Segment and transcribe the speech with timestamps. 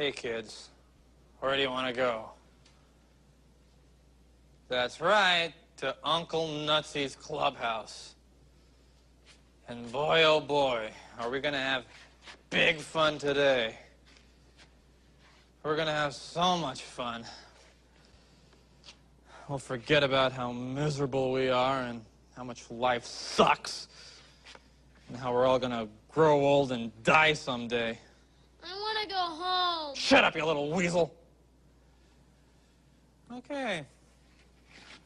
[0.00, 0.70] Hey, kids.
[1.40, 2.30] Where do you want to go?
[4.66, 8.14] That's right, to Uncle Nutsy's clubhouse.
[9.68, 11.84] And boy, oh boy, are we going to have
[12.48, 13.76] big fun today.
[15.62, 17.26] We're going to have so much fun.
[19.50, 22.00] We'll forget about how miserable we are and
[22.38, 23.86] how much life sucks.
[25.10, 27.98] And how we're all going to grow old and die someday.
[28.62, 29.60] I want to go home.
[30.10, 31.14] Shut up, you little weasel.
[33.32, 33.84] Okay.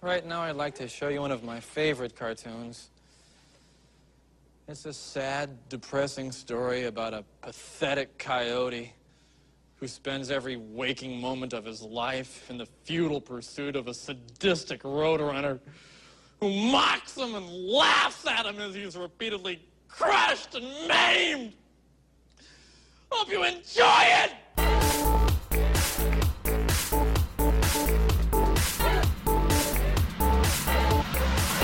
[0.01, 2.89] Right now, I'd like to show you one of my favorite cartoons.
[4.67, 8.95] It's a sad, depressing story about a pathetic coyote
[9.77, 14.85] who spends every waking moment of his life in the futile pursuit of a sadistic
[14.85, 15.61] roadrunner
[16.41, 21.53] who mocks him and laughs at him as he's repeatedly crushed and maimed.
[23.11, 24.33] Hope you enjoy it!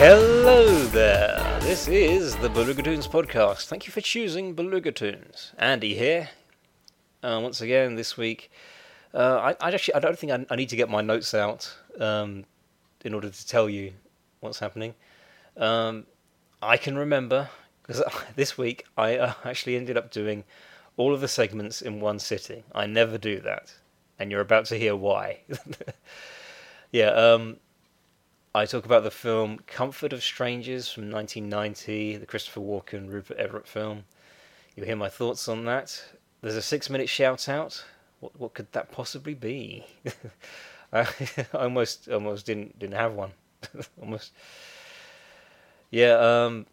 [0.00, 1.60] Hello there.
[1.60, 3.66] This is the Beluga Toons podcast.
[3.66, 5.52] Thank you for choosing Beluga Toons.
[5.58, 6.30] Andy here.
[7.22, 8.50] Uh, once again this week.
[9.12, 11.76] Uh, I, I actually I don't think I, I need to get my notes out
[11.98, 12.46] um,
[13.04, 13.92] in order to tell you
[14.40, 14.94] what's happening.
[15.58, 16.06] Um,
[16.62, 17.50] I can remember
[17.82, 18.02] because
[18.36, 20.44] this week I uh, actually ended up doing
[20.96, 22.62] all of the segments in one sitting.
[22.74, 23.74] I never do that,
[24.18, 25.40] and you're about to hear why.
[26.90, 27.08] yeah.
[27.08, 27.58] Um,
[28.52, 33.68] I talk about the film Comfort of Strangers from 1990, the Christopher Walken Rupert Everett
[33.68, 34.02] film.
[34.74, 36.04] You'll hear my thoughts on that.
[36.42, 37.84] There's a six minute shout out.
[38.18, 39.86] What what could that possibly be?
[40.92, 41.06] I
[41.54, 43.30] almost almost didn't didn't have one.
[44.00, 44.32] almost.
[45.92, 46.14] Yeah.
[46.14, 46.66] Um.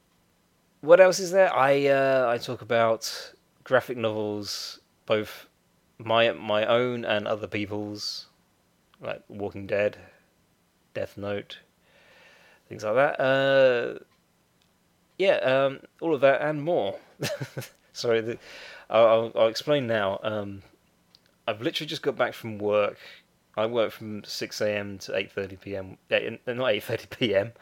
[0.82, 1.54] What else is there?
[1.54, 3.34] I uh, I talk about
[3.64, 5.46] graphic novels, both
[6.00, 8.26] my my own and other people's,
[9.00, 9.98] like Walking Dead,
[10.96, 11.60] Death Note,
[12.68, 13.20] things like that.
[13.20, 14.00] Uh,
[15.18, 16.98] yeah, um, all of that and more.
[17.94, 18.38] Sorry, the,
[18.90, 20.20] I'll, I'll, explain now.
[20.22, 20.62] Um,
[21.48, 22.98] I've literally just got back from work.
[23.56, 25.00] I work from 6 a.m.
[25.00, 25.98] to 8:30 p.m.
[26.10, 27.54] Yeah, not 8:30 p.m.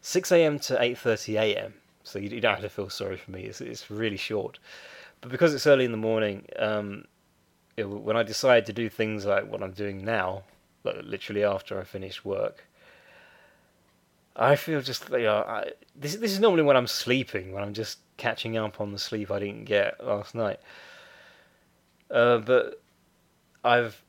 [0.00, 0.58] 6 a.m.
[0.60, 1.74] to 8:30 a.m.
[2.04, 3.42] So you, you, don't have to feel sorry for me.
[3.42, 4.58] It's, it's really short.
[5.20, 7.06] But because it's early in the morning, um,
[7.76, 10.44] it, when I decide to do things like what I'm doing now,
[10.84, 12.64] like literally after I finish work,
[14.36, 17.74] I feel just you know I, this this is normally when I'm sleeping when I'm
[17.74, 20.60] just catching up on the sleep I didn't get last night.
[22.10, 22.80] Uh, but
[23.64, 24.00] I've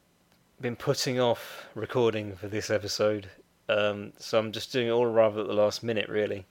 [0.60, 3.30] been putting off recording for this episode,
[3.70, 6.10] um, so I'm just doing it all rather at the last minute.
[6.10, 6.46] Really,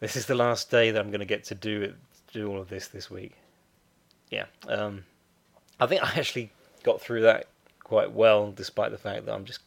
[0.00, 1.94] this is the last day that I'm going to get to do it,
[2.32, 3.32] do all of this this week.
[4.30, 5.04] Yeah, um,
[5.80, 6.50] I think I actually
[6.82, 7.46] got through that
[7.80, 9.60] quite well, despite the fact that I'm just,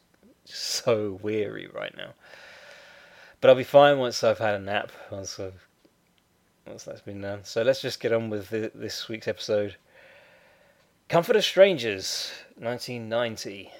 [0.46, 2.10] just so weary right now.
[3.46, 4.90] But I'll be fine once I've had a nap.
[5.08, 5.68] Once I've
[6.66, 7.44] once that's been done.
[7.44, 9.76] So let's just get on with the, this week's episode.
[11.08, 13.70] Comfort of Strangers, 1990.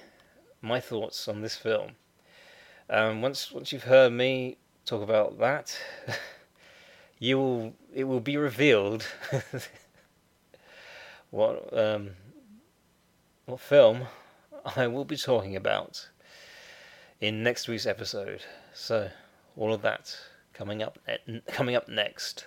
[0.61, 1.97] My thoughts on this film.
[2.89, 4.55] Um, once once you've heard me
[4.85, 5.77] talk about that,
[7.19, 9.05] you will it will be revealed
[11.29, 12.11] what um,
[13.45, 14.07] what film
[14.77, 16.07] I will be talking about
[17.19, 18.43] in next week's episode.
[18.73, 19.09] So
[19.57, 20.15] all of that
[20.53, 20.99] coming up
[21.47, 22.45] coming up next.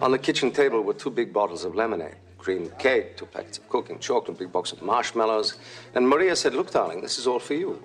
[0.00, 3.68] On the kitchen table were two big bottles of lemonade, cream cake, two packets of
[3.68, 5.58] cooking chocolate, a big box of marshmallows.
[5.94, 7.80] And Maria said, Look, darling, this is all for you.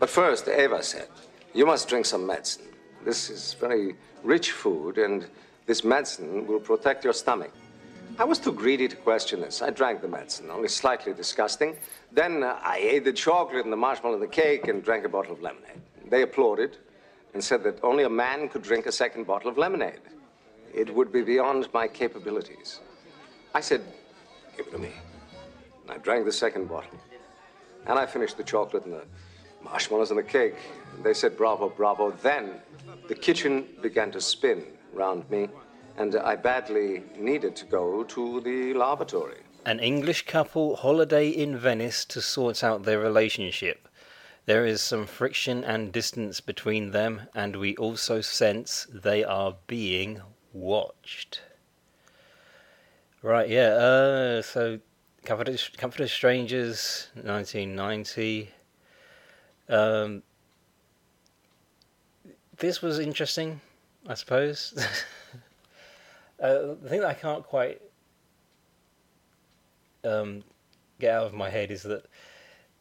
[0.00, 1.06] But first, Eva said,
[1.54, 2.64] You must drink some medicine.
[3.04, 5.28] This is very rich food, and
[5.66, 7.52] this medicine will protect your stomach.
[8.18, 9.60] I was too greedy to question this.
[9.60, 11.76] I drank the medicine, only slightly disgusting.
[12.12, 15.08] Then uh, I ate the chocolate and the marshmallow and the cake and drank a
[15.08, 15.82] bottle of lemonade.
[16.08, 16.78] They applauded,
[17.36, 20.00] and said that only a man could drink a second bottle of lemonade.
[20.72, 22.80] It would be beyond my capabilities.
[23.54, 23.82] I said,
[24.56, 24.92] Give it to me.
[25.82, 26.98] And I drank the second bottle.
[27.84, 29.04] And I finished the chocolate and the
[29.62, 30.54] marshmallows and the cake.
[30.94, 32.10] And they said, Bravo, bravo.
[32.22, 32.52] Then
[33.06, 35.48] the kitchen began to spin round me,
[35.96, 39.40] and I badly needed to go to the lavatory.
[39.64, 43.88] An English couple holiday in Venice to sort out their relationship.
[44.46, 50.22] There is some friction and distance between them, and we also sense they are being
[50.52, 51.40] watched.
[53.22, 54.78] Right, yeah, uh, so
[55.24, 58.52] Comfort Comfort of Strangers, 1990.
[59.68, 60.22] Um,
[62.58, 63.60] this was interesting,
[64.08, 64.74] I suppose.
[66.40, 67.80] uh, the thing that I can't quite
[70.04, 70.44] um,
[71.00, 72.06] get out of my head is that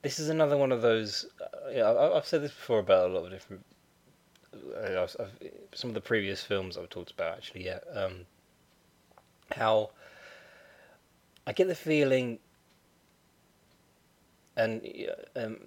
[0.01, 1.25] this is another one of those.
[1.41, 3.65] Uh, you know, I, I've said this before about a lot of different.
[4.53, 7.79] Uh, I've, I've, some of the previous films I've talked about actually, yeah.
[7.93, 8.25] Um,
[9.55, 9.89] how
[11.47, 12.39] I get the feeling,
[14.55, 14.81] and
[15.35, 15.57] um,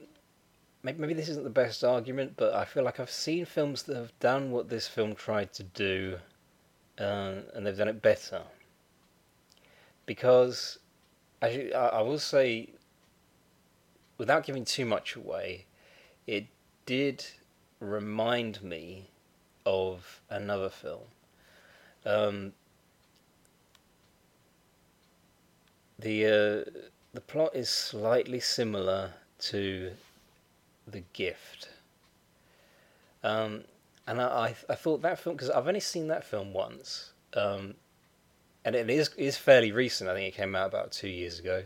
[0.83, 3.97] maybe, maybe this isn't the best argument, but I feel like I've seen films that
[3.97, 6.19] have done what this film tried to do,
[6.99, 8.43] uh, and they've done it better.
[10.07, 10.79] Because,
[11.43, 12.71] I, I will say,
[14.17, 15.67] without giving too much away,
[16.27, 16.47] it
[16.87, 17.25] did
[17.81, 19.11] remind me
[19.67, 21.03] of another film.
[22.07, 22.53] Um,
[25.99, 26.71] the uh,
[27.13, 29.93] the plot is slightly similar to
[30.93, 31.71] the gift.
[33.23, 33.65] Um,
[34.07, 37.75] and I, I thought that film because I've only seen that film once, um,
[38.65, 40.09] and it is is fairly recent.
[40.09, 41.65] I think it came out about two years ago.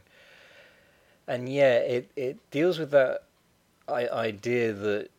[1.29, 3.25] And yeah, it it deals with that
[3.89, 5.11] idea that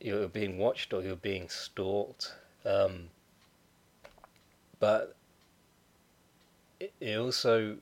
[0.00, 2.34] you're being watched or you're being stalked.
[2.64, 3.10] Um,
[4.78, 5.16] but
[6.80, 7.76] it, it also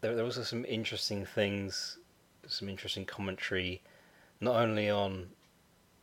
[0.00, 1.98] there there are also some interesting things,
[2.48, 3.80] some interesting commentary,
[4.40, 5.28] not only on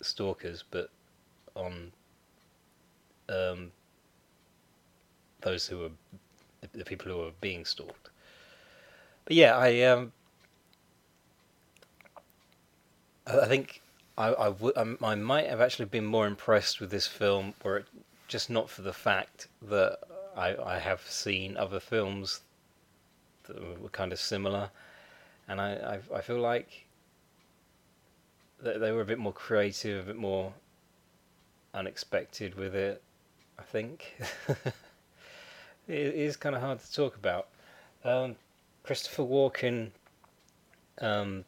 [0.01, 0.89] stalkers but
[1.56, 1.92] on
[3.30, 3.71] um,
[5.42, 5.92] those who are
[6.74, 8.09] the people who are being stalked.
[9.25, 10.12] But yeah, I um,
[13.25, 13.81] I think
[14.18, 17.77] I I, w- um, I might have actually been more impressed with this film, were
[17.77, 17.86] it
[18.27, 20.00] just not for the fact that
[20.36, 22.42] I I have seen other films
[23.44, 24.69] that were kind of similar,
[25.47, 26.86] and I I, I feel like
[28.62, 30.53] that they were a bit more creative, a bit more
[31.74, 33.01] unexpected with it.
[33.59, 34.15] I think
[35.88, 37.47] it is kind of hard to talk about.
[38.03, 38.36] Um,
[38.83, 39.92] Christopher Walken.
[41.00, 41.45] Um,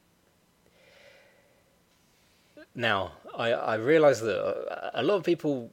[2.76, 5.72] now, I I realise that a lot of people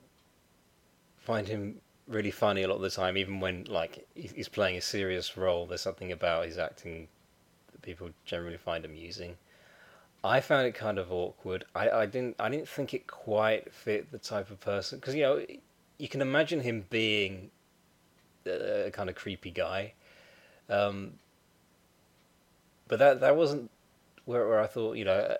[1.18, 4.80] find him really funny a lot of the time, even when like he's playing a
[4.80, 5.66] serious role.
[5.66, 7.08] There's something about his acting
[7.84, 9.36] people generally find amusing.
[10.24, 11.66] I found it kind of awkward.
[11.74, 15.22] I, I didn't I didn't think it quite fit the type of person because you
[15.22, 15.44] know
[15.98, 17.50] you can imagine him being
[18.46, 19.92] a, kind of creepy guy,
[20.70, 21.12] um,
[22.88, 23.70] but that that wasn't
[24.24, 25.36] where, where I thought you know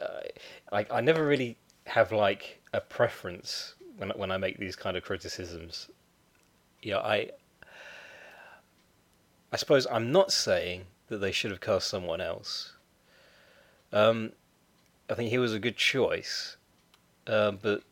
[0.70, 1.56] I, I never really
[1.86, 5.88] have like a preference when when I make these kind of criticisms.
[6.82, 7.30] You know, I
[9.50, 12.74] I suppose I'm not saying that they should have cast someone else.
[13.92, 14.32] Um,
[15.08, 16.56] I think he was a good choice,
[17.26, 17.82] uh, but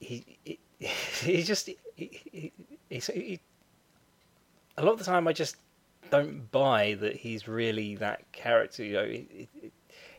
[0.00, 2.52] he, he he just he, he,
[2.90, 3.40] he, he,
[4.76, 5.56] a lot of the time I just
[6.10, 8.84] don't buy that he's really that character.
[8.84, 9.72] You know, it, it,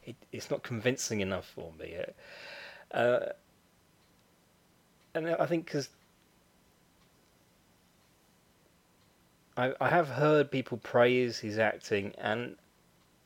[0.04, 1.96] it, it's not convincing enough for me.
[2.92, 3.20] Uh,
[5.14, 5.90] and I think because
[9.58, 12.56] I I have heard people praise his acting, and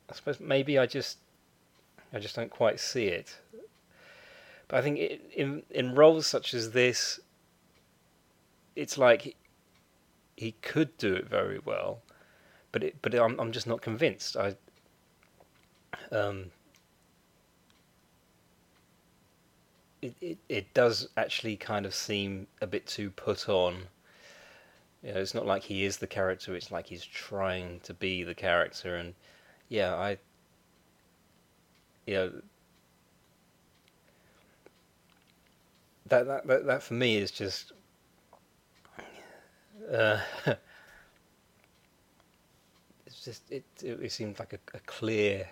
[0.09, 1.17] I suppose maybe I just
[2.13, 3.37] I just don't quite see it.
[4.67, 7.19] But I think it, in in roles such as this,
[8.75, 9.35] it's like
[10.37, 12.01] he could do it very well,
[12.71, 14.37] but it, but I'm I'm just not convinced.
[14.37, 14.55] I
[16.11, 16.51] um
[20.01, 23.87] it, it it does actually kind of seem a bit too put on.
[25.03, 26.55] You know, it's not like he is the character.
[26.55, 29.15] It's like he's trying to be the character, and
[29.67, 30.17] yeah, I
[32.05, 32.31] you know
[36.07, 37.73] that that that, that for me is just
[39.91, 40.19] uh,
[43.05, 45.47] it's just it, it it seemed like a, a clear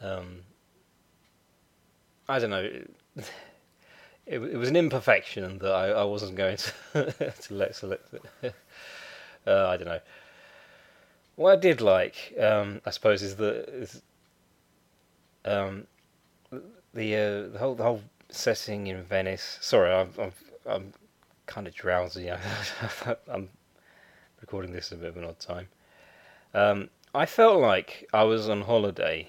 [0.00, 0.42] um,
[2.28, 2.68] I don't know.
[4.30, 6.72] It, it was an imperfection that I, I wasn't going to
[7.42, 8.22] to let select it.
[9.46, 9.98] uh, I don't know.
[11.34, 14.02] What I did like, um, I suppose, is the is,
[15.44, 15.84] um,
[16.94, 19.58] the uh, the whole the whole setting in Venice.
[19.60, 20.32] Sorry, I'm I'm,
[20.64, 20.92] I'm
[21.46, 22.30] kind of drowsy.
[23.28, 23.48] I'm
[24.40, 25.66] recording this at a bit of an odd time.
[26.54, 29.28] Um, I felt like I was on holiday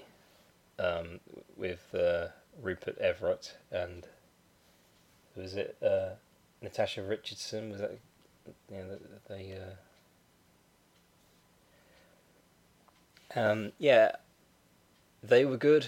[0.78, 1.18] um,
[1.56, 2.28] with uh,
[2.62, 4.06] Rupert Everett and
[5.36, 6.10] was it uh,
[6.60, 7.70] Natasha Richardson?
[7.70, 7.98] Was that
[8.70, 8.98] you know,
[9.28, 9.58] they?
[13.34, 13.40] Uh...
[13.40, 14.12] Um, yeah,
[15.22, 15.86] they were good.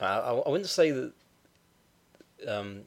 [0.00, 1.12] I, I, I wouldn't say that
[2.46, 2.82] um,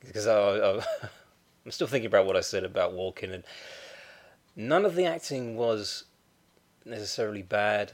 [0.00, 0.74] because I, I,
[1.64, 3.44] I'm still thinking about what I said about Walken, and
[4.56, 6.04] none of the acting was
[6.84, 7.92] necessarily bad.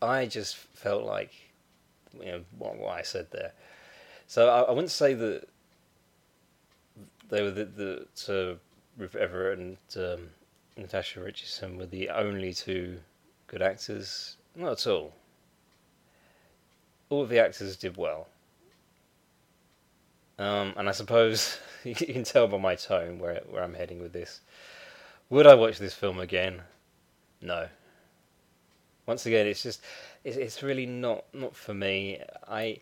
[0.00, 1.32] I just felt like,
[2.18, 3.52] you know, what, what I said there.
[4.28, 5.48] So I, I wouldn't say that
[7.30, 8.58] they were the, the to
[8.98, 10.28] Rupert Everett and um,
[10.76, 13.00] Natasha Richardson were the only two
[13.46, 14.36] good actors.
[14.54, 15.14] Not at all.
[17.08, 18.28] All of the actors did well.
[20.38, 24.12] Um, and I suppose you can tell by my tone where where I'm heading with
[24.12, 24.42] this.
[25.30, 26.62] Would I watch this film again?
[27.40, 27.68] No.
[29.06, 29.80] Once again, it's just
[30.22, 32.20] it's, it's really not not for me.
[32.46, 32.80] I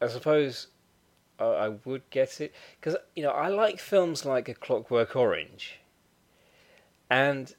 [0.00, 0.68] I suppose
[1.38, 5.78] I, I would get it because you know I like films like A Clockwork Orange,
[7.10, 7.54] and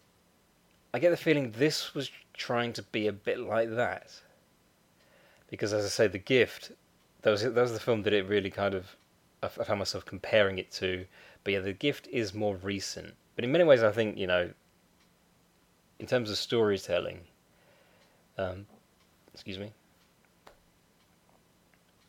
[0.93, 4.21] I get the feeling this was trying to be a bit like that.
[5.49, 6.71] Because as I say, The Gift,
[7.21, 8.95] that was that was the film that it really kind of
[9.41, 11.05] I found myself comparing it to.
[11.43, 14.51] But yeah, The Gift is more recent, but in many ways, I think you know,
[15.99, 17.21] in terms of storytelling,
[18.37, 18.65] um,
[19.33, 19.71] excuse me.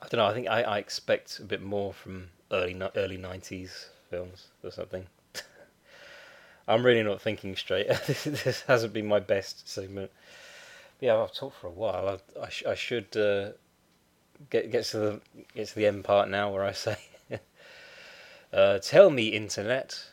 [0.01, 0.27] I don't know.
[0.27, 5.07] I think I, I expect a bit more from early early nineties films or something.
[6.69, 7.89] I'm really not thinking straight.
[8.25, 10.11] this hasn't been my best segment.
[10.99, 12.09] But yeah, I've talked for a while.
[12.09, 13.51] I, I, sh- I should uh,
[14.51, 15.21] get get to the
[15.55, 16.97] get to the end part now, where I say,
[18.53, 20.11] uh, "Tell me, internet,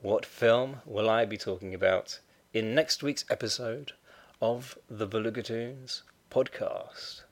[0.00, 2.20] what film will I be talking about
[2.52, 3.92] in next week's episode
[4.40, 7.22] of the Belugatoons podcast?"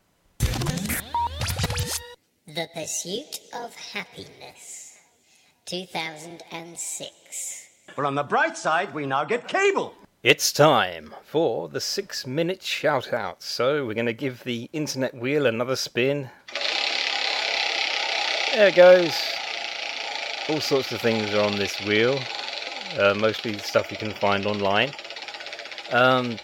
[2.54, 4.98] The Pursuit of Happiness,
[5.64, 7.68] 2006.
[7.96, 9.94] But on the bright side, we now get cable.
[10.22, 13.42] It's time for the six minute shout out.
[13.42, 16.28] So we're going to give the internet wheel another spin.
[18.54, 19.14] There it goes.
[20.50, 22.20] All sorts of things are on this wheel,
[22.98, 24.92] uh, mostly stuff you can find online.
[25.90, 26.36] Um,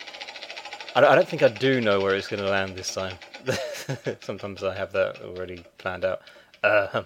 [0.96, 3.18] I, I don't think I do know where it's going to land this time.
[4.20, 6.20] Sometimes I have that already planned out.
[6.62, 7.04] Uh,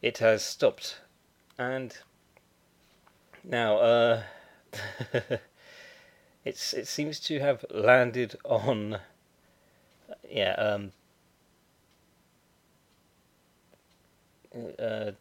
[0.00, 0.98] it has stopped,
[1.58, 1.96] and
[3.42, 4.22] now uh,
[6.44, 8.98] it's it seems to have landed on.
[10.30, 10.52] Yeah.
[10.52, 10.92] Um,
[14.78, 15.12] uh,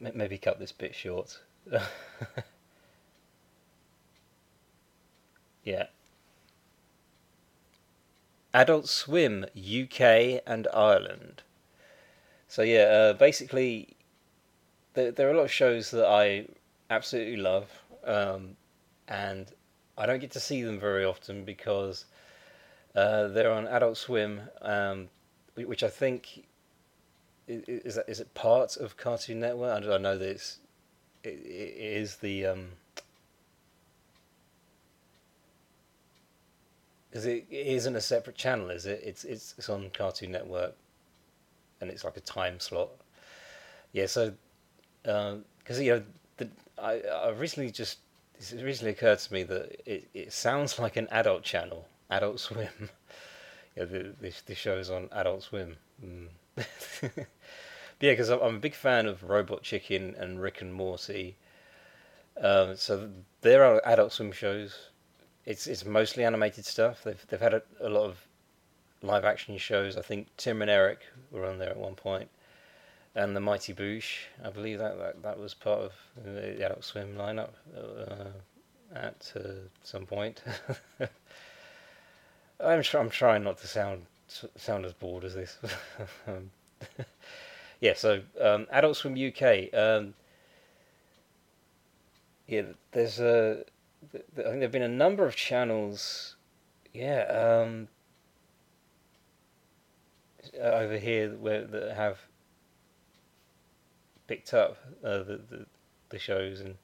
[0.14, 1.40] maybe cut this bit short.
[5.64, 5.86] Yeah.
[8.54, 11.42] Adult Swim UK and Ireland.
[12.48, 13.96] So yeah, uh, basically,
[14.94, 16.46] there there are a lot of shows that I
[16.88, 17.70] absolutely love,
[18.04, 18.56] um,
[19.06, 19.52] and
[19.98, 22.06] I don't get to see them very often because
[22.94, 25.08] uh, they're on Adult Swim, um,
[25.54, 26.46] which I think
[27.46, 29.84] is that is it part of Cartoon Network?
[29.84, 30.58] I, know that it's,
[31.22, 32.68] it, it is the um,
[37.10, 39.00] because it, isn't a separate channel, is it?
[39.04, 40.74] It's it's it's on Cartoon Network,
[41.80, 42.90] and it's like a time slot.
[43.92, 44.32] Yeah, so
[45.02, 46.02] because um, you know,
[46.36, 46.48] the,
[46.78, 47.98] I I recently just
[48.38, 52.68] it recently occurred to me that it, it sounds like an adult channel, Adult Swim.
[53.76, 55.76] yeah, the, the the show's on Adult Swim.
[56.04, 56.28] Mm.
[57.02, 57.12] yeah,
[58.00, 61.36] because I'm a big fan of Robot Chicken and Rick and Morty.
[62.40, 63.10] Um, so
[63.40, 64.90] there are Adult Swim shows
[65.48, 67.02] it's it's mostly animated stuff.
[67.02, 68.18] They've they've had a, a, lot of
[69.02, 69.96] live action shows.
[69.96, 71.00] I think Tim and Eric
[71.32, 72.28] were on there at one point,
[73.14, 74.26] and the Mighty Boosh.
[74.44, 78.26] I believe that that, that was part of the Adult Swim lineup uh,
[78.94, 80.42] at uh, some point.
[82.60, 85.56] I'm tr- I'm trying not to sound sound as bored as this.
[86.26, 86.50] um,
[87.80, 89.72] yeah, so um, Adult Swim UK.
[89.72, 90.12] Um,
[92.46, 92.62] yeah,
[92.92, 93.64] there's a
[94.02, 96.36] I think there've been a number of channels,
[96.94, 97.22] yeah,
[97.64, 97.88] um,
[100.54, 102.18] uh, over here where that have
[104.26, 105.66] picked up uh, the, the
[106.10, 106.76] the shows and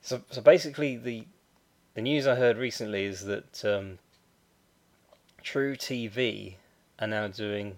[0.00, 1.24] so so basically the
[1.94, 3.98] the news I heard recently is that um,
[5.42, 6.54] truTV
[6.98, 7.76] are now doing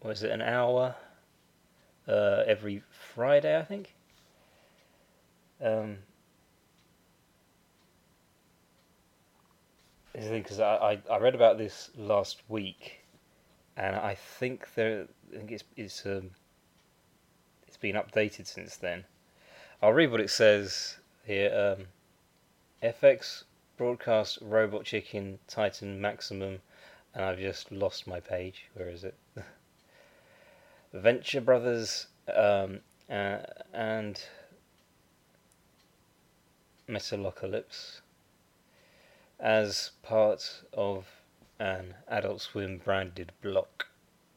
[0.00, 0.96] what is it an hour
[2.08, 3.94] uh, every Friday I think.
[5.62, 5.98] Um,
[10.12, 13.00] because I, I, I read about this last week,
[13.76, 16.30] and I think there I think it's it's um,
[17.66, 19.04] it's been updated since then.
[19.82, 21.76] I'll read what it says here.
[21.78, 21.86] Um,
[22.82, 23.44] FX
[23.76, 26.58] broadcast Robot Chicken Titan Maximum,
[27.14, 28.66] and I've just lost my page.
[28.74, 29.16] Where is it?
[30.92, 33.38] Venture Brothers um, uh,
[33.72, 34.22] and
[36.88, 38.01] Metalocalypse
[39.42, 41.04] as part of
[41.58, 43.88] an Adult Swim branded block,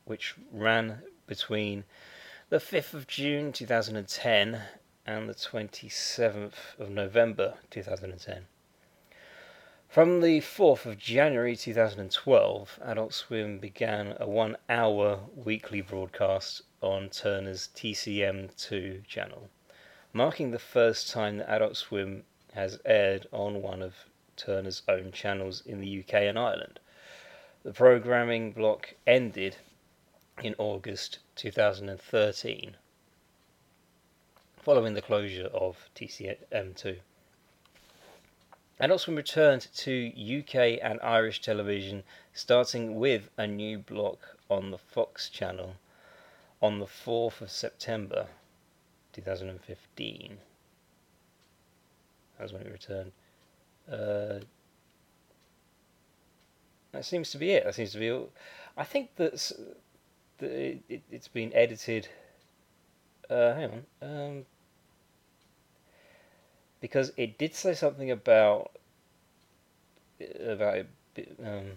[0.04, 1.84] which ran between
[2.50, 4.62] the 5th of June 2010
[5.06, 8.48] and the 27th of November 2010.
[9.88, 17.10] From the 4th of January 2012, Adult Swim began a one hour weekly broadcast on
[17.10, 19.50] Turner's TCM2 channel,
[20.14, 23.94] marking the first time that Adult Swim has aired on one of
[24.36, 26.80] Turner's own channels in the UK and Ireland.
[27.64, 29.58] The programming block ended
[30.44, 32.76] in August 2013,
[34.58, 36.98] following the closure of TCM2.
[38.78, 44.78] Adult Swim returned to UK and Irish television, starting with a new block on the
[44.78, 45.76] Fox channel
[46.62, 48.28] on the 4th of September
[49.14, 50.38] 2015.
[52.38, 53.14] That's when it returned.
[53.92, 54.40] Uh,
[56.92, 57.66] that seems to be it.
[57.66, 58.30] That seems to be all.
[58.78, 59.52] I think that
[60.40, 62.08] it, it, has been edited.
[63.30, 63.86] Uh, hang on.
[64.02, 64.46] Um,
[66.80, 68.72] because it did say something about
[70.40, 70.88] about it.
[71.44, 71.72] Um,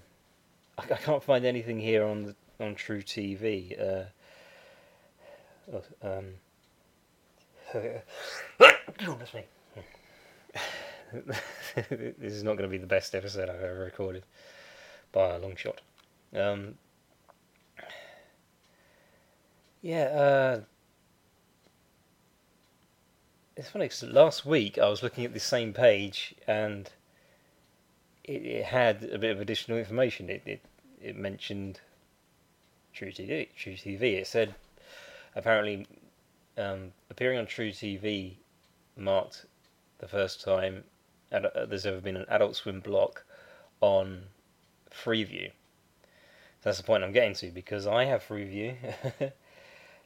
[0.79, 3.81] I, I can't find anything here on the on truTV.
[3.81, 4.05] Uh,
[5.73, 6.27] oh, um,
[9.19, 9.45] that's me.
[11.91, 14.25] this is not going to be the best episode I've ever recorded
[15.13, 15.81] by a long shot.
[16.35, 16.75] Um,
[19.81, 20.61] yeah, uh,
[23.57, 26.91] it's funny because last week I was looking at the same page and
[28.25, 30.29] it, it, had a bit of additional information.
[30.29, 30.61] It, it
[31.01, 31.81] it mentioned
[32.95, 33.49] truTV.
[33.57, 34.03] True TV.
[34.03, 34.55] It said
[35.35, 35.87] apparently
[36.57, 38.35] um, appearing on truTV
[38.97, 39.47] marked
[39.99, 40.85] the first time
[41.33, 43.25] uh, there's ever been an Adult Swim block
[43.81, 44.25] on
[44.91, 45.51] Freeview.
[46.63, 48.77] That's the point I'm getting to because I have Freeview.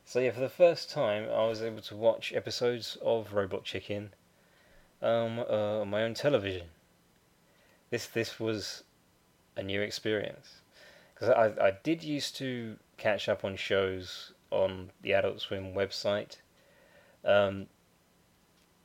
[0.04, 4.14] so yeah, for the first time, I was able to watch episodes of Robot Chicken
[5.00, 6.68] um, uh, on my own television.
[7.90, 8.84] This this was
[9.56, 10.60] a new experience
[11.14, 16.36] because I I did used to catch up on shows on the Adult Swim website.
[17.24, 17.66] Um,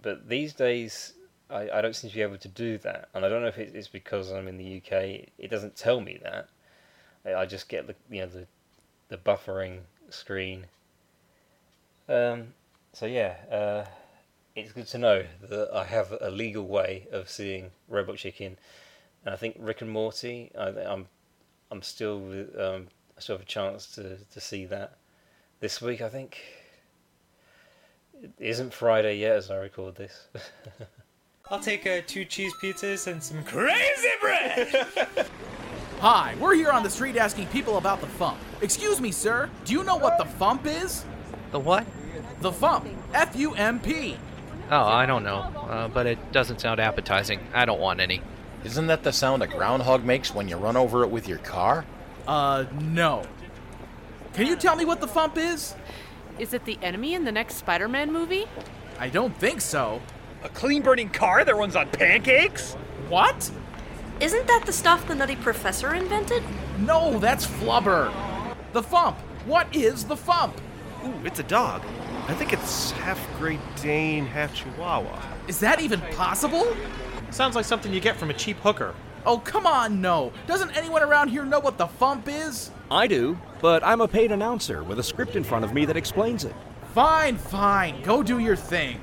[0.01, 1.13] but these days
[1.49, 3.57] I, I don't seem to be able to do that, and I don't know if
[3.57, 5.29] it's because I'm in the UK.
[5.37, 6.49] It doesn't tell me that.
[7.25, 8.47] I, just get the you know the
[9.09, 9.79] the buffering
[10.09, 10.65] screen.
[12.07, 12.53] Um,
[12.93, 13.85] so yeah, uh,
[14.55, 18.57] it's good to know that I have a legal way of seeing Robot Chicken,
[19.25, 20.51] and I think Rick and Morty.
[20.57, 21.07] I, I'm
[21.71, 24.97] I'm still um, I still have a chance to to see that
[25.59, 26.01] this week.
[26.01, 26.39] I think
[28.21, 30.27] it isn't Friday yet as I record this.
[31.49, 34.87] I'll take uh, two cheese pizzas and some crazy bread.
[35.99, 38.35] Hi, we're here on the street asking people about the Fump.
[38.61, 39.49] Excuse me, sir.
[39.63, 41.05] Do you know what the Fump is?
[41.51, 41.85] The what?
[42.41, 42.85] The Fump.
[43.13, 44.17] F U M P.
[44.69, 47.39] Oh, I don't know, uh, but it doesn't sound appetizing.
[47.53, 48.21] I don't want any.
[48.65, 51.85] Isn't that the sound a groundhog makes when you run over it with your car?
[52.27, 53.23] Uh, no.
[54.33, 55.75] Can you tell me what the Fump is?
[56.37, 58.45] Is it the enemy in the next Spider Man movie?
[58.99, 60.01] I don't think so.
[60.43, 62.73] A clean burning car that runs on pancakes?
[63.09, 63.49] What?
[64.19, 66.43] Isn't that the stuff the Nutty Professor invented?
[66.79, 68.13] No, that's Flubber.
[68.73, 69.15] The Fump.
[69.45, 70.53] What is the Fump?
[71.05, 71.81] Ooh, it's a dog.
[72.27, 75.21] I think it's half Great Dane, half Chihuahua.
[75.47, 76.75] Is that even possible?
[77.31, 78.93] Sounds like something you get from a cheap hooker.
[79.25, 80.31] Oh, come on, no.
[80.45, 82.71] Doesn't anyone around here know what the Fump is?
[82.91, 85.97] I do, but I'm a paid announcer with a script in front of me that
[85.97, 86.55] explains it.
[86.93, 88.01] Fine, fine.
[88.03, 88.99] Go do your thing.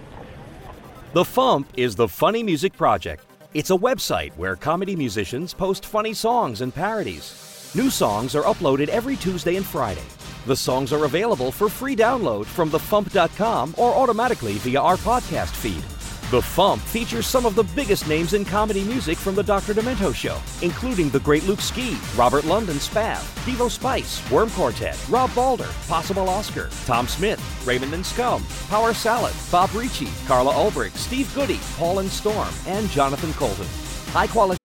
[1.14, 3.24] The Fump is the Funny Music Project,
[3.54, 7.70] It's a website where comedy musicians post funny songs and parodies.
[7.72, 10.02] New songs are uploaded every Tuesday and Friday.
[10.46, 15.84] The songs are available for free download from thefump.com or automatically via our podcast feed.
[16.30, 19.74] The Fump features some of the biggest names in comedy music from the Dr.
[19.74, 25.34] Demento Show, including the great Luke Ski, Robert London Spav, Devo Spice, Worm Quartet, Rob
[25.34, 31.30] Balder, Possible Oscar, Tom Smith, Raymond and Scum, Power Salad, Bob Ricci, Carla Ulbrich, Steve
[31.34, 33.66] Goodie, Paul and Storm, and Jonathan Coulton.
[34.06, 34.58] High quality.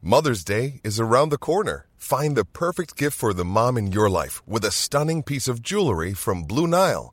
[0.00, 1.88] Mother's Day is around the corner.
[1.96, 5.62] Find the perfect gift for the mom in your life with a stunning piece of
[5.62, 7.12] jewelry from Blue Nile.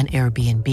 [0.00, 0.66] an Airbnb.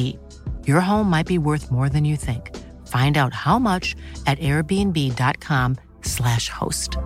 [0.65, 2.55] Your home might be worth more than you think.
[2.87, 6.97] Find out how much at airbnb.com/slash host.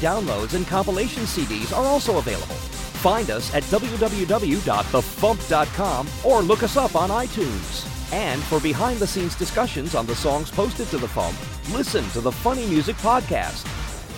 [0.00, 2.56] Downloads and compilation CDs are also available.
[3.04, 7.90] Find us at www.thefump.com or look us up on iTunes.
[8.12, 11.34] And for behind the scenes discussions on the songs posted to the Fump,
[11.74, 13.62] listen to the Funny Music Podcast.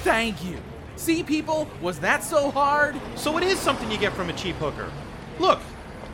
[0.03, 0.59] Thank you.
[0.97, 2.97] See, people, was that so hard?
[3.17, 4.91] So it is something you get from a cheap hooker.
[5.39, 5.61] Look,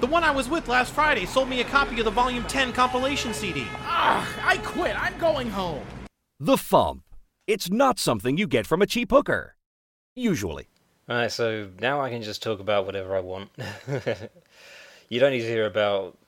[0.00, 2.72] the one I was with last Friday sold me a copy of the Volume 10
[2.72, 3.64] compilation CD.
[3.82, 5.00] Ah, I quit.
[5.00, 5.84] I'm going home.
[6.40, 7.02] The Fump.
[7.46, 9.54] It's not something you get from a cheap hooker.
[10.16, 10.68] Usually.
[11.08, 13.50] Alright, so now I can just talk about whatever I want.
[15.08, 16.18] you don't need to hear about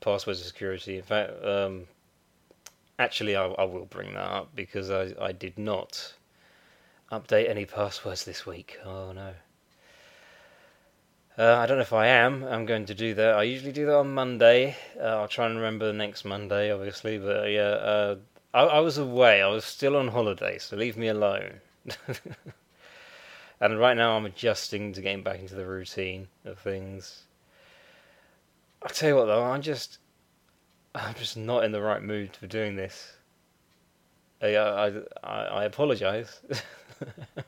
[0.00, 0.96] password security.
[0.96, 1.84] In fact, um,
[2.98, 6.14] actually, I, I will bring that up because I, I did not
[7.12, 8.78] update any passwords this week.
[8.84, 9.34] Oh no.
[11.38, 12.44] Uh, I don't know if I am.
[12.44, 13.34] I'm going to do that.
[13.34, 14.76] I usually do that on Monday.
[14.98, 17.18] Uh, I'll try and remember the next Monday, obviously.
[17.18, 18.16] But uh, yeah, uh,
[18.52, 19.40] I, I, was away.
[19.40, 21.60] I was still on holiday, so leave me alone.
[23.60, 27.22] and right now, I'm adjusting to getting back into the routine of things.
[28.82, 29.98] I'll tell you what, though, I'm just,
[30.94, 33.12] I'm just not in the right mood for doing this.
[34.42, 36.40] I, I, I, I apologize.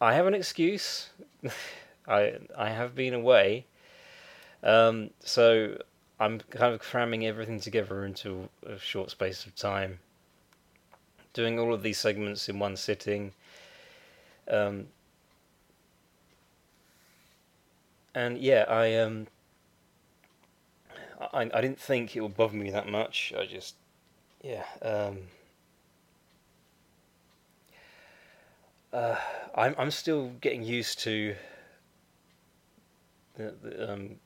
[0.00, 1.10] I have an excuse.
[2.08, 3.66] I I have been away,
[4.62, 5.78] um, so
[6.18, 9.98] I'm kind of cramming everything together into a short space of time.
[11.32, 13.32] Doing all of these segments in one sitting.
[14.48, 14.88] Um,
[18.14, 19.26] and yeah, I um,
[21.32, 23.32] I I didn't think it would bother me that much.
[23.38, 23.74] I just
[24.42, 25.18] yeah um.
[28.92, 29.16] Uh,
[29.54, 31.34] I'm I'm still getting used to
[33.36, 34.16] the, the, um,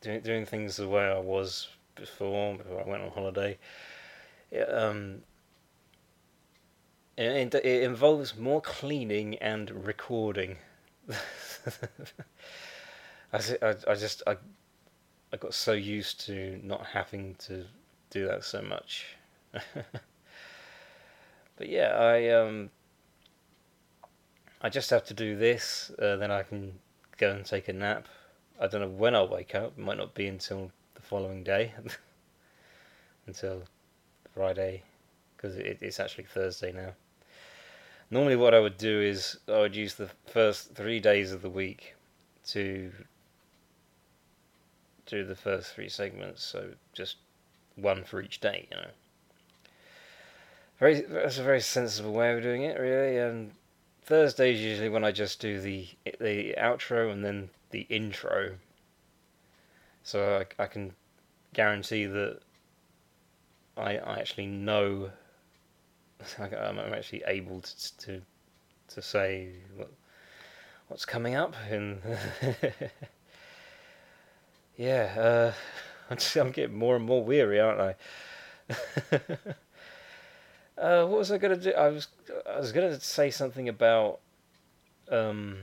[0.00, 3.58] doing doing things the way I was before before I went on holiday.
[4.50, 5.22] It, um,
[7.18, 10.56] it, it involves more cleaning and recording.
[13.32, 14.36] I, I, I just I
[15.32, 17.66] I got so used to not having to
[18.08, 19.16] do that so much.
[19.52, 22.70] but yeah, I um
[24.60, 26.78] I just have to do this, uh, then I can
[27.18, 28.08] go and take a nap.
[28.60, 29.74] I don't know when I'll wake up.
[29.76, 31.74] It might not be until the following day,
[33.26, 33.62] until
[34.34, 34.82] Friday,
[35.36, 36.92] because it, it's actually Thursday now.
[38.10, 41.50] Normally, what I would do is I would use the first three days of the
[41.50, 41.94] week
[42.48, 42.92] to
[45.06, 47.16] do the first three segments, so just
[47.74, 48.90] one for each day, you know.
[50.78, 53.52] Very, that's a very sensible way of doing it, really, and
[54.06, 55.88] Thursdays usually when I just do the
[56.20, 58.54] the outro and then the intro.
[60.04, 60.94] So I, I can
[61.52, 62.38] guarantee that
[63.76, 65.10] I, I actually know
[66.38, 68.22] I'm actually able to to,
[68.88, 69.90] to say what,
[70.86, 72.00] what's coming up and
[74.76, 75.52] yeah uh,
[76.10, 77.96] I'm, just, I'm getting more and more weary aren't I
[80.78, 81.72] Uh, what was I gonna do?
[81.72, 82.08] I was
[82.48, 84.20] I was gonna say something about
[85.10, 85.58] um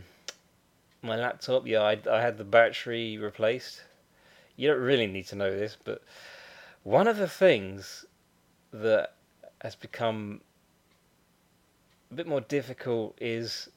[1.02, 1.68] my laptop.
[1.68, 3.84] Yeah, I I had the battery replaced.
[4.56, 6.02] You don't really need to know this, but
[6.84, 8.06] one of the things
[8.72, 9.14] that
[9.62, 10.42] has become
[12.12, 13.70] a bit more difficult is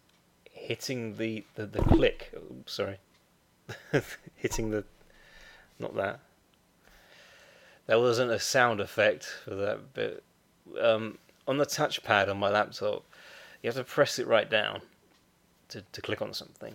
[0.50, 2.32] hitting the the, the click.
[2.34, 2.98] Oh, sorry,
[4.36, 4.84] hitting the
[5.78, 6.20] not that.
[7.86, 10.24] There wasn't a sound effect for that bit.
[10.80, 13.04] Um, on the touchpad on my laptop,
[13.62, 14.80] you have to press it right down
[15.68, 16.74] to, to click on something.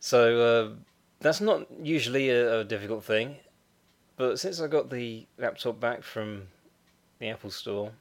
[0.00, 0.76] So uh,
[1.20, 3.36] that's not usually a, a, difficult thing,
[4.16, 6.44] but since I got the laptop back from
[7.18, 7.92] the Apple Store,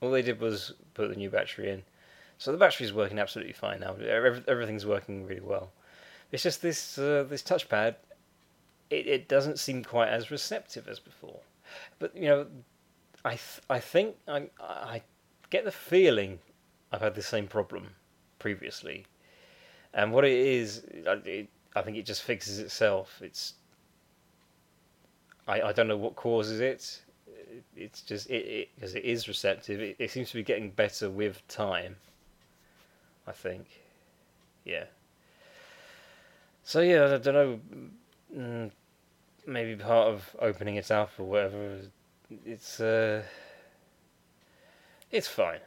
[0.00, 1.82] all they did was put the new battery in.
[2.38, 3.94] So the battery's working absolutely fine now.
[3.94, 5.70] Everything's working really well.
[6.32, 7.94] It's just this uh, this touchpad.
[8.90, 11.40] It, it doesn't seem quite as receptive as before.
[11.98, 12.46] But you know,
[13.24, 15.02] I th- I think I I
[15.50, 16.38] get the feeling
[16.92, 17.90] I've had the same problem
[18.38, 19.06] previously,
[19.92, 23.20] and what it is, it, I think it just fixes itself.
[23.22, 23.54] It's
[25.48, 27.00] I I don't know what causes it.
[27.76, 29.80] It's just it because it, it is receptive.
[29.80, 31.96] It, it seems to be getting better with time.
[33.26, 33.66] I think,
[34.64, 34.84] yeah.
[36.62, 37.60] So yeah, I don't know.
[38.36, 38.70] Mm,
[39.46, 41.80] maybe part of opening it up or whatever.
[42.44, 43.22] It's uh,
[45.10, 45.60] it's fine.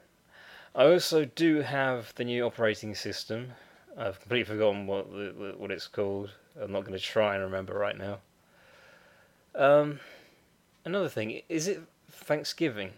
[0.76, 3.54] I also do have the new operating system.
[3.98, 5.08] I've completely forgotten what
[5.58, 6.32] what it's called.
[6.60, 8.20] I'm not going to try and remember right now.
[9.56, 10.00] Um,
[10.86, 12.92] another thing is it Thanksgiving?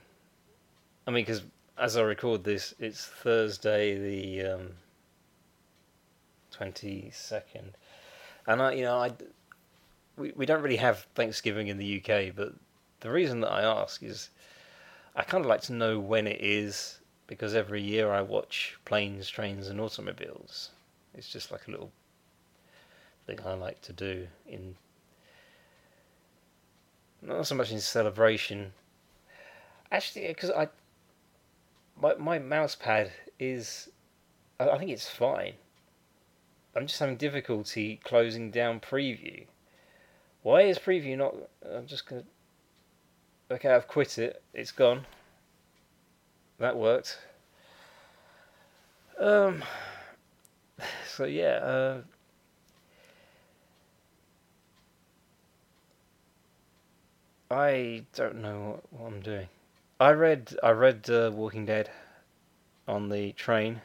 [1.07, 1.43] I mean, because
[1.77, 4.67] as I record this, it's Thursday the um,
[6.51, 7.77] twenty second,
[8.45, 9.11] and I, you know, I
[10.19, 12.53] we, we don't really have Thanksgiving in the UK, but
[12.99, 14.29] the reason that I ask is
[15.15, 19.29] I kind of like to know when it is because every year I watch planes,
[19.29, 20.71] trains, and automobiles.
[21.13, 21.91] It's just like a little
[23.25, 24.75] thing I like to do in
[27.21, 28.73] not so much in celebration.
[29.91, 30.67] Actually, because I
[31.99, 33.89] my my mouse pad is
[34.59, 35.53] I, I think it's fine.
[36.75, 39.45] I'm just having difficulty closing down preview.
[40.41, 41.35] Why is preview not?
[41.69, 42.23] I'm just gonna.
[43.51, 44.41] Okay, I've quit it.
[44.53, 45.05] It's gone.
[46.59, 47.19] That worked.
[49.19, 49.63] Um.
[51.17, 51.55] So yeah.
[51.57, 52.01] Uh,
[57.51, 59.47] I don't know what, what, I'm doing.
[59.99, 61.89] I read I read uh, Walking Dead
[62.87, 63.81] on the train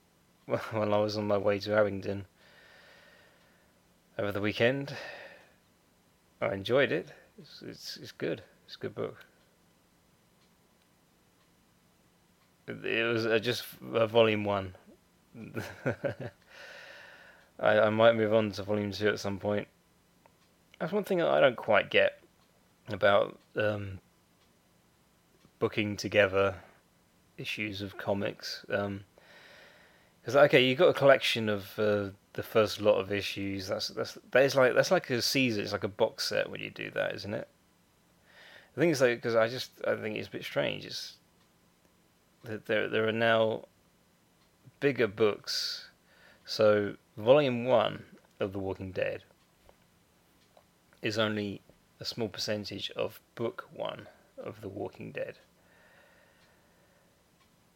[0.46, 2.26] when I was on my way to Abingdon
[4.18, 4.94] over the weekend.
[6.50, 7.12] I enjoyed it.
[7.38, 8.42] It's, it's, it's good.
[8.66, 9.16] It's a good book.
[12.66, 14.74] It, was uh, just uh, volume one.
[17.60, 19.68] I, I might move on to volume two at some point.
[20.80, 22.20] That's one thing I don't quite get
[22.88, 23.98] about um,
[25.58, 26.54] booking together
[27.36, 28.64] issues of comics.
[30.24, 33.68] Because um, okay, you've got a collection of uh, the first lot of issues.
[33.68, 35.60] That's that's that is like that's like a Caesar.
[35.60, 37.46] It's like a box set when you do that, isn't it?
[38.74, 40.86] The thing is though, because I just I think it's a bit strange.
[40.86, 41.16] It's
[42.44, 43.66] that there there are now
[44.80, 45.90] bigger books.
[46.46, 48.04] So volume one
[48.40, 49.24] of The Walking Dead
[51.02, 51.60] is only
[52.00, 54.08] a small percentage of book one
[54.42, 55.36] of The Walking Dead.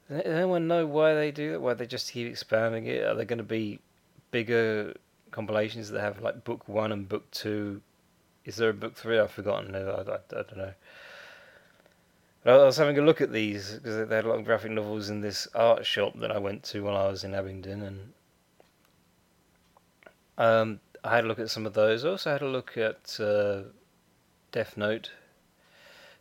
[0.09, 1.61] Does anyone know why they do that?
[1.61, 3.05] Why they just keep expanding it?
[3.05, 3.79] Are there going to be
[4.31, 4.94] bigger
[5.31, 7.81] compilations that have like book one and book two.
[8.44, 9.18] Is there a book three?
[9.18, 9.75] I've forgotten.
[9.75, 10.73] I, I, I don't know.
[12.44, 14.71] But I was having a look at these because they had a lot of graphic
[14.71, 18.12] novels in this art shop that I went to while I was in Abingdon, and
[20.38, 22.05] um, I had a look at some of those.
[22.05, 23.62] I also had a look at uh,
[24.53, 25.11] Death Note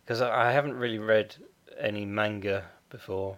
[0.04, 1.36] because I, I haven't really read
[1.80, 3.38] any manga before,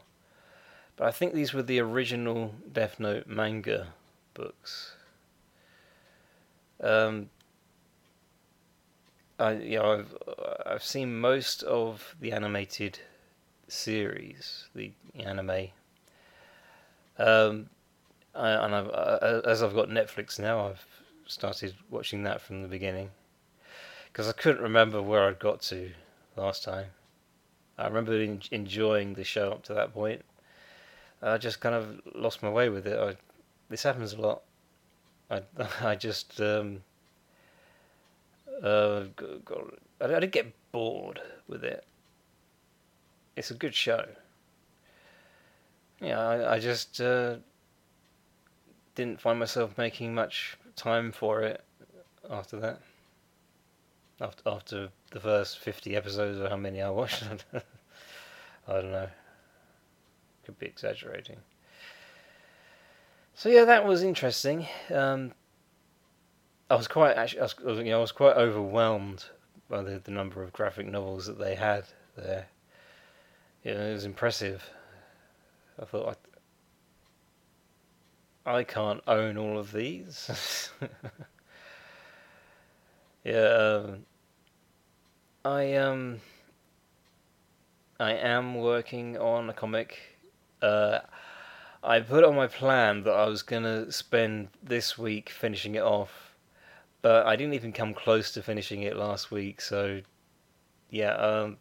[1.00, 3.94] but I think these were the original Death Note manga
[4.34, 4.92] books.
[6.82, 7.30] Um,
[9.40, 10.18] I know I've
[10.66, 13.00] I've seen most of the animated
[13.70, 15.70] series, the anime.
[17.18, 17.70] Um,
[18.36, 20.86] I, and I've, uh, as I've got Netflix now, I've
[21.28, 23.10] started watching that from the beginning
[24.12, 25.92] because I couldn't remember where I'd got to
[26.36, 26.88] last time.
[27.78, 30.24] I remember enjoying the show up to that point.
[31.22, 32.98] I just kind of lost my way with it.
[33.00, 33.16] I
[33.70, 34.42] this happens a lot.
[35.30, 35.42] I
[35.82, 36.82] I just um,
[38.62, 41.86] Uh, g- g- I I did get bored with it.
[43.36, 44.06] It's a good show.
[46.02, 47.38] Yeah, I, I just uh,
[48.96, 51.64] didn't find myself making much time for it
[52.30, 52.82] after that.
[54.22, 57.62] After after the first fifty episodes or how many I watched, I
[58.74, 59.10] don't know.
[60.50, 61.38] Could be exaggerating.
[63.36, 64.66] So yeah, that was interesting.
[64.92, 65.34] Um,
[66.72, 69.26] I was quite actually, I was, you know, I was quite overwhelmed
[69.70, 71.84] by the, the number of graphic novels that they had
[72.18, 72.48] there.
[73.64, 74.68] Yeah, it was impressive.
[75.80, 76.18] I thought
[78.48, 80.72] I, I can't own all of these.
[83.24, 84.06] yeah, um,
[85.46, 86.22] I um,
[88.00, 90.19] I am working on a comic.
[90.62, 91.00] Uh,
[91.84, 96.36] I put on my plan that I was gonna spend this week finishing it off,
[97.02, 99.62] but I didn't even come close to finishing it last week.
[99.62, 100.02] So,
[100.90, 101.58] yeah, um,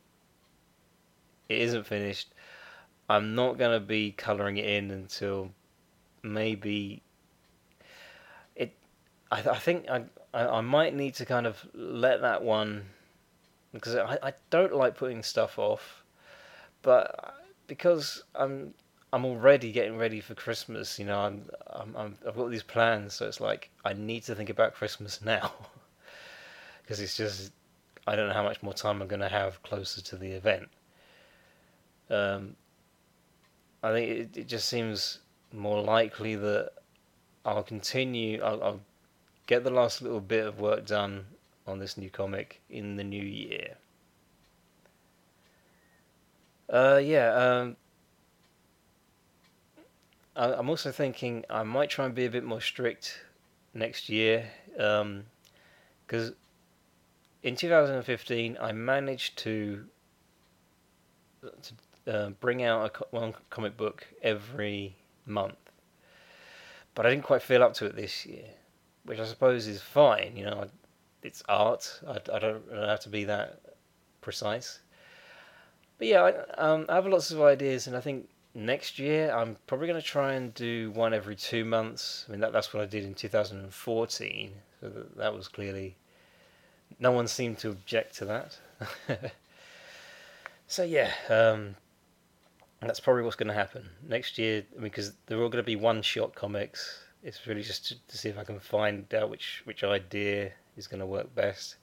[1.48, 2.34] it isn't finished.
[3.08, 5.52] I'm not gonna be coloring it in until
[6.22, 7.02] maybe
[8.56, 8.74] it.
[9.30, 12.86] I, I think I, I I might need to kind of let that one
[13.72, 16.02] because I I don't like putting stuff off,
[16.82, 17.34] but
[17.68, 18.74] because I'm
[19.12, 20.98] I'm already getting ready for Christmas.
[20.98, 24.34] You know, I'm, I'm, I'm I've got these plans, so it's like I need to
[24.34, 25.52] think about Christmas now,
[26.82, 27.52] because it's just
[28.06, 30.68] I don't know how much more time I'm going to have closer to the event.
[32.10, 32.56] Um,
[33.82, 35.20] I think it, it just seems
[35.52, 36.70] more likely that
[37.44, 38.42] I'll continue.
[38.42, 38.80] I'll, I'll
[39.46, 41.26] get the last little bit of work done
[41.66, 43.76] on this new comic in the new year.
[46.70, 47.32] Uh, yeah.
[47.34, 47.76] Um,
[50.38, 53.20] I, I'm also thinking I might try and be a bit more strict
[53.74, 56.32] next year, because
[57.42, 59.84] in 2015 I managed to
[61.62, 64.96] to uh, bring out a co- one comic book every
[65.26, 65.58] month,
[66.94, 68.46] but I didn't quite feel up to it this year,
[69.04, 70.36] which I suppose is fine.
[70.36, 70.68] You know,
[71.22, 72.00] it's art.
[72.06, 73.60] I, I don't have to be that
[74.20, 74.80] precise.
[75.98, 79.56] But yeah, I, um, I have lots of ideas, and I think next year I'm
[79.66, 82.24] probably going to try and do one every two months.
[82.28, 85.96] I mean, that, that's what I did in 2014, so that, that was clearly
[86.98, 88.58] no one seemed to object to that.
[90.66, 91.76] so yeah, um,
[92.80, 94.64] that's probably what's going to happen next year.
[94.72, 97.04] I mean, because they're all going to be one-shot comics.
[97.22, 100.86] It's really just to, to see if I can find out which which idea is
[100.86, 101.76] going to work best.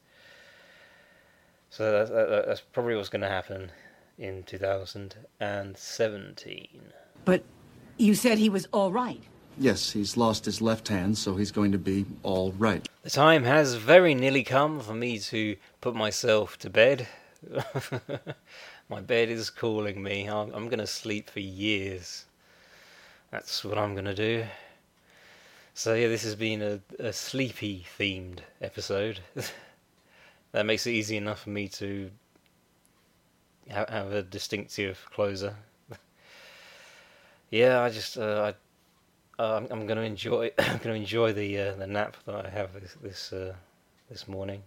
[1.70, 3.70] So that's, that, that's probably what's going to happen
[4.18, 6.68] in 2017.
[7.24, 7.44] But
[7.98, 9.22] you said he was all right.
[9.58, 12.88] Yes, he's lost his left hand, so he's going to be all right.
[13.04, 17.08] The time has very nearly come for me to put myself to bed.
[18.90, 20.28] My bed is calling me.
[20.28, 22.26] I'm, I'm going to sleep for years.
[23.32, 24.46] That's what I'm going to do.
[25.74, 29.20] So, yeah, this has been a, a sleepy themed episode.
[30.52, 32.12] that makes it easy enough for me to ha-
[33.70, 35.56] have a distinctive closer.
[37.50, 38.54] yeah, I just uh,
[39.40, 42.18] I uh, I'm, I'm going to enjoy I'm going to enjoy the uh, the nap
[42.26, 43.54] that I have this this uh,
[44.10, 44.64] this morning.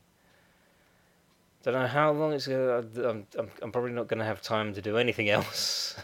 [1.63, 4.75] Don't know how long it's to I'm, I'm I'm probably not going to have time
[4.75, 5.97] to do anything else.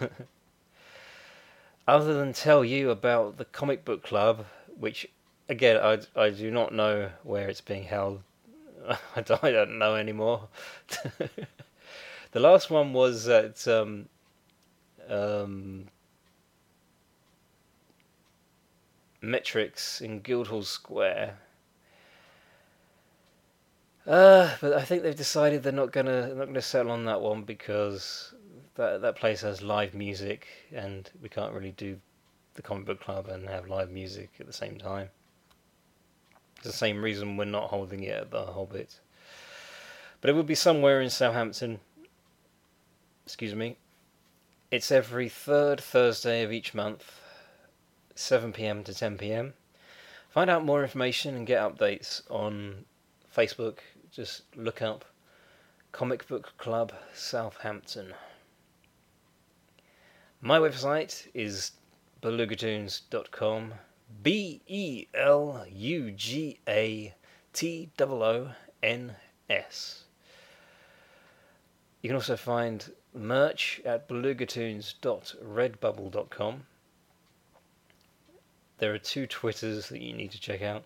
[1.87, 4.47] Other than tell you about the comic book club,
[4.79, 5.07] which
[5.49, 8.23] again I, I do not know where it's being held.
[9.17, 10.49] I don't know anymore.
[12.35, 14.09] The last one was at um,
[15.09, 15.87] um,
[19.23, 21.39] Metrics in Guildhall Square.
[24.05, 27.45] Uh, but I think they've decided they're not gonna not gonna settle on that one
[27.45, 28.35] because
[28.75, 31.99] that that place has live music and we can't really do
[32.55, 35.09] the comic book club and have live music at the same time.
[36.57, 38.99] It's the same reason we're not holding it at the Hobbit.
[40.21, 41.79] But it would be somewhere in Southampton.
[43.27, 43.79] Excuse me.
[44.71, 47.21] It's every third Thursday of each month,
[48.15, 49.55] 7 pm to 10 pm.
[50.29, 52.85] Find out more information and get updates on
[53.35, 53.79] Facebook.
[54.11, 55.05] Just look up
[55.93, 58.15] Comic Book Club Southampton.
[60.41, 61.73] My website is
[62.21, 63.75] belugatoons.com.
[64.23, 67.15] B E L U G A
[67.53, 68.51] T O O
[68.83, 69.17] N
[69.49, 70.05] S.
[72.03, 76.67] You can also find merch at belugatoons.redbubble.com.
[78.79, 80.85] There are two Twitters that you need to check out.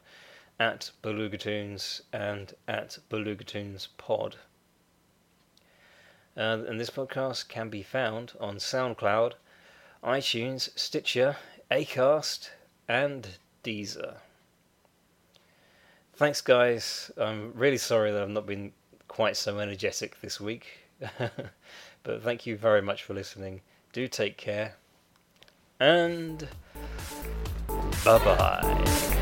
[0.60, 4.36] at Belugatoons and at Belugatoons Pod.
[6.36, 9.32] Uh, and this podcast can be found on SoundCloud,
[10.04, 11.36] iTunes, Stitcher,
[11.70, 12.50] Acast,
[12.88, 13.28] and
[13.64, 14.16] Deezer.
[16.14, 17.10] Thanks, guys.
[17.16, 18.72] I'm really sorry that I've not been
[19.06, 20.66] quite so energetic this week.
[22.02, 23.60] but thank you very much for listening.
[23.92, 24.74] Do take care.
[25.80, 26.48] And
[28.04, 29.18] bye bye.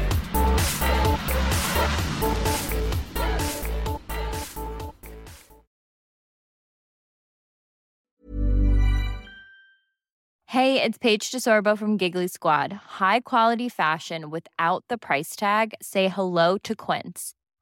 [10.57, 12.73] Hey, it's Paige DeSorbo from Giggly Squad.
[12.73, 15.75] High quality fashion without the price tag.
[15.83, 17.36] Say hello to Quince.